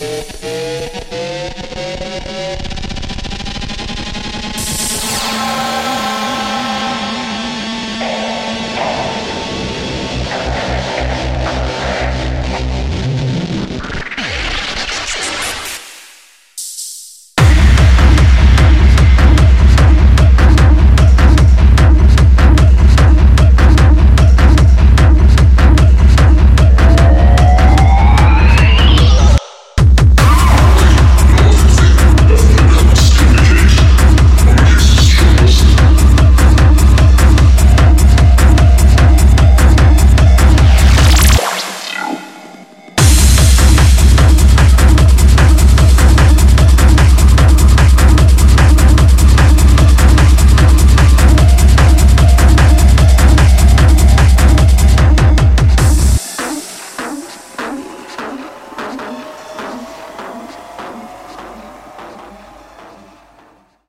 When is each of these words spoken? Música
Música 0.00 0.89